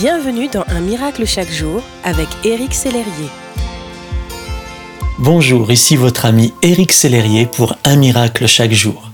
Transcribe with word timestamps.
Bienvenue 0.00 0.48
dans 0.48 0.64
Un 0.68 0.80
miracle 0.80 1.26
chaque 1.26 1.50
jour 1.50 1.82
avec 2.04 2.26
Éric 2.42 2.72
Sellerier. 2.72 3.28
Bonjour, 5.18 5.70
ici 5.70 5.94
votre 5.94 6.24
ami 6.24 6.54
Éric 6.62 6.90
Sellerier 6.90 7.44
pour 7.44 7.76
Un 7.84 7.96
miracle 7.96 8.46
chaque 8.46 8.72
jour. 8.72 9.10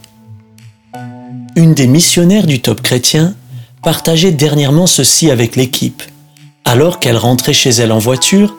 Une 1.56 1.74
des 1.74 1.88
missionnaires 1.88 2.46
du 2.46 2.62
Top 2.62 2.82
Chrétien 2.82 3.34
partageait 3.82 4.30
dernièrement 4.30 4.86
ceci 4.86 5.28
avec 5.28 5.56
l'équipe. 5.56 6.04
Alors 6.64 7.00
qu'elle 7.00 7.16
rentrait 7.16 7.52
chez 7.52 7.70
elle 7.70 7.90
en 7.90 7.98
voiture, 7.98 8.54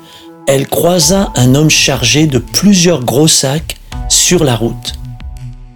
elle 0.49 0.67
croisa 0.67 1.31
un 1.37 1.55
homme 1.55 1.69
chargé 1.69 2.27
de 2.27 2.39
plusieurs 2.39 3.05
gros 3.05 3.29
sacs 3.29 3.77
sur 4.09 4.43
la 4.43 4.57
route. 4.57 4.99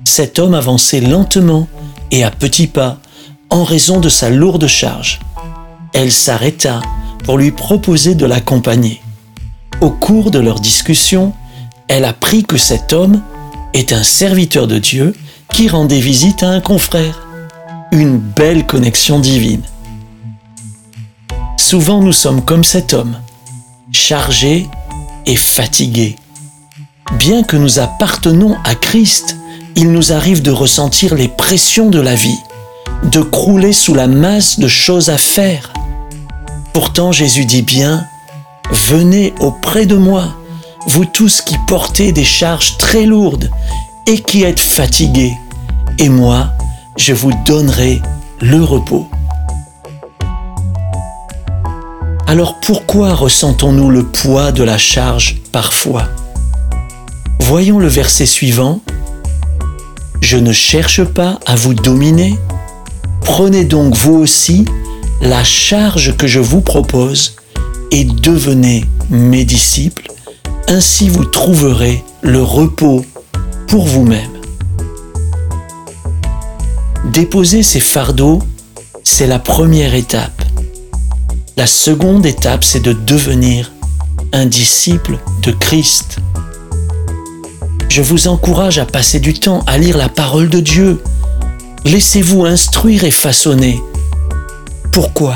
Cet 0.04 0.38
homme 0.38 0.56
avançait 0.56 1.00
lentement 1.00 1.70
et 2.12 2.26
à 2.26 2.30
petits 2.30 2.68
pas 2.68 2.98
en 3.50 3.64
raison 3.64 4.02
de 4.02 4.10
sa 4.10 4.30
lourde 4.30 4.68
charge 4.68 5.22
elle 5.94 6.12
s'arrêta 6.12 6.82
pour 7.24 7.38
lui 7.38 7.52
proposer 7.52 8.16
de 8.16 8.26
l'accompagner. 8.26 9.02
Au 9.82 9.90
cours 9.90 10.32
de 10.32 10.40
leur 10.40 10.60
discussion, 10.60 11.34
elle 11.88 12.06
apprit 12.06 12.44
que 12.44 12.58
cet 12.58 12.94
homme 12.94 13.22
est 13.74 13.94
un 13.94 14.04
serviteur 14.04 14.68
de 14.68 14.80
Dieu 14.80 15.16
qui 15.54 15.68
rendait 15.68 16.00
visite 16.00 16.44
à 16.44 16.50
un 16.50 16.62
confrère. 16.62 17.28
Une 17.92 18.18
belle 18.18 18.66
connexion 18.66 19.20
divine. 19.20 19.64
Souvent 21.58 22.02
nous 22.02 22.14
sommes 22.14 22.44
comme 22.44 22.64
cet 22.64 22.94
homme, 22.94 23.18
chargés 23.92 24.68
et 25.26 25.36
fatigués. 25.36 26.16
Bien 27.18 27.44
que 27.44 27.58
nous 27.58 27.80
appartenons 27.80 28.58
à 28.64 28.76
Christ, 28.76 29.36
il 29.76 29.92
nous 29.92 30.14
arrive 30.14 30.42
de 30.42 30.52
ressentir 30.52 31.16
les 31.16 31.28
pressions 31.28 31.90
de 31.90 32.00
la 32.00 32.16
vie, 32.16 32.40
de 33.04 33.22
crouler 33.22 33.74
sous 33.74 33.94
la 33.94 34.08
masse 34.08 34.60
de 34.60 34.68
choses 34.68 35.10
à 35.10 35.18
faire. 35.18 35.74
Pourtant 36.74 37.12
Jésus 37.12 37.46
dit 37.46 37.62
bien, 37.62 38.08
Venez 38.72 39.34
auprès 39.42 39.86
de 39.86 39.98
moi, 39.98 40.38
vous 40.88 41.04
tous 41.04 41.42
qui 41.42 41.58
portez 41.68 42.14
des 42.14 42.24
charges 42.24 42.78
très 42.78 43.06
lourdes 43.06 43.52
et 44.08 44.20
qui 44.20 44.44
êtes 44.44 44.62
fatigués, 44.62 45.34
et 46.00 46.08
moi, 46.08 46.52
je 46.96 47.14
vous 47.14 47.32
donnerai 47.46 48.02
le 48.40 48.64
repos. 48.64 49.08
Alors 52.28 52.62
pourquoi 52.62 53.14
ressentons-nous 53.14 53.90
le 53.90 54.06
poids 54.06 54.54
de 54.54 54.64
la 54.64 54.78
charge 54.78 55.42
parfois? 55.52 56.08
Voyons 57.42 57.80
le 57.80 57.88
verset 57.88 58.26
suivant. 58.26 58.80
Je 60.22 60.38
ne 60.38 60.54
cherche 60.54 61.04
pas 61.04 61.40
à 61.46 61.56
vous 61.58 61.74
dominer. 61.74 62.40
Prenez 63.20 63.66
donc 63.66 63.96
vous 63.98 64.14
aussi 64.14 64.64
la 65.22 65.44
charge 65.44 66.18
que 66.18 66.26
je 66.26 66.40
vous 66.40 66.62
propose 66.62 67.36
et 67.92 68.04
devenez 68.04 68.86
mes 69.10 69.46
disciples, 69.46 70.12
ainsi 70.68 71.10
vous 71.10 71.26
trouverez 71.26 72.04
le 72.22 72.42
repos 72.42 73.06
pour 73.68 73.86
vous-même. 73.86 74.32
Déposer 77.14 77.62
ces 77.62 77.80
fardeaux, 77.80 78.42
c'est 79.04 79.28
la 79.28 79.40
première 79.40 79.94
étape. 79.94 80.42
La 81.56 81.68
seconde 81.68 82.26
étape, 82.26 82.64
c'est 82.64 82.80
de 82.80 82.94
devenir 82.94 83.72
un 84.34 84.48
disciple 84.48 85.20
de 85.44 85.52
Christ. 85.52 86.18
Je 87.90 88.02
vous 88.02 88.28
encourage 88.28 88.80
à 88.80 88.86
passer 88.86 89.20
du 89.20 89.34
temps 89.34 89.64
à 89.68 89.78
lire 89.78 89.98
la 89.98 90.10
parole 90.10 90.50
de 90.50 90.62
Dieu. 90.62 91.04
Laissez-vous 91.84 92.46
instruire 92.46 93.04
et 93.04 93.12
façonner 93.12 93.82
pourquoi? 94.92 95.36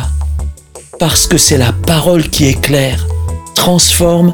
Parce 0.99 1.27
que 1.27 1.37
c'est 1.37 1.57
la 1.57 1.71
parole 1.71 2.29
qui 2.29 2.45
éclaire, 2.45 3.07
transforme 3.55 4.33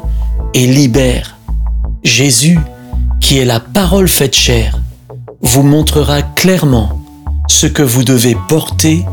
et 0.54 0.66
libère. 0.66 1.36
Jésus, 2.02 2.58
qui 3.20 3.38
est 3.38 3.44
la 3.44 3.60
parole 3.60 4.08
faite 4.08 4.34
chair, 4.34 4.78
vous 5.40 5.62
montrera 5.62 6.22
clairement 6.22 7.00
ce 7.48 7.66
que 7.66 7.82
vous 7.82 8.04
devez 8.04 8.36
porter 8.48 9.04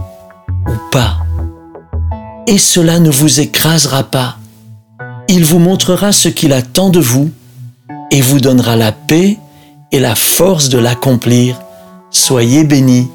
ou 0.68 0.92
pas. 0.92 1.18
Et 2.48 2.58
cela 2.58 3.00
ne 3.00 3.12
vous 3.12 3.40
écrasera 3.40 4.04
pas. 4.04 4.38
Il 5.28 5.46
vous 5.46 5.60
montrera 5.60 6.12
ce 6.12 6.30
qu'il 6.30 6.54
attend 6.54 6.90
de 6.90 7.00
vous 7.00 7.30
et 8.12 8.22
vous 8.22 8.40
donnera 8.40 8.76
la 8.76 8.92
paix 8.92 9.38
et 9.92 10.00
la 10.00 10.16
force 10.16 10.70
de 10.70 10.80
l'accomplir. 10.80 11.60
Soyez 12.10 12.64
bénis. 12.64 13.10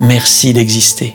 Merci 0.00 0.52
d'exister. 0.52 1.14